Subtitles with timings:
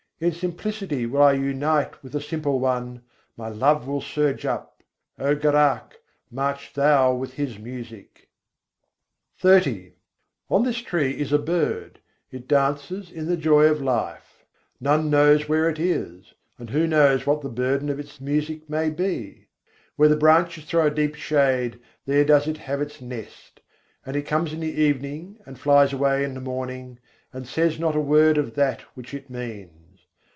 [0.23, 3.01] In simplicity will I unite with the Simple One;
[3.35, 4.83] my love will surge up.
[5.17, 5.95] O Gorakh,
[6.29, 8.29] march thou with His music!"
[9.41, 9.49] XXX II.
[9.49, 9.49] 95.
[9.49, 9.93] yâ tarvar men ek pakherû
[10.55, 14.45] On this tree is a bird: it dances in the joy of life.
[14.79, 18.91] None knows where it is: and who knows what the burden of its music may
[18.91, 19.47] be?
[19.95, 23.59] Where the branches throw a deep shade, there does it have its nest:
[24.05, 26.99] and it comes in the evening and flies away in the morning,
[27.33, 29.77] and says not a word of that which it means.